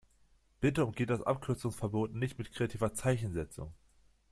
Bitte 0.61 0.83
umgeht 0.83 1.11
das 1.11 1.21
Abkürzungsverbot 1.21 2.15
nicht 2.15 2.39
mit 2.39 2.51
kreativer 2.51 2.95
Zeichensetzung! 2.95 3.71